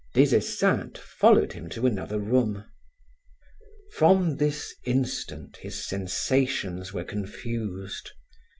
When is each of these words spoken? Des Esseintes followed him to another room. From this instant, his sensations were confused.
Des 0.15 0.33
Esseintes 0.35 0.97
followed 0.99 1.53
him 1.53 1.69
to 1.69 1.85
another 1.85 2.17
room. 2.17 2.65
From 3.91 4.37
this 4.37 4.73
instant, 4.83 5.57
his 5.57 5.85
sensations 5.87 6.91
were 6.91 7.03
confused. 7.03 8.09